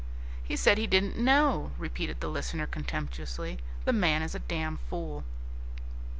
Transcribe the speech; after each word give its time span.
'""He 0.43 0.55
said 0.55 0.79
he 0.79 0.87
didn't 0.87 1.15
know!" 1.19 1.73
repeated 1.77 2.21
the 2.21 2.27
listener 2.27 2.65
contemptuously; 2.65 3.59
"the 3.85 3.93
man 3.93 4.23
is 4.23 4.33
a 4.33 4.39
damn 4.39 4.77
fool!" 4.89 5.23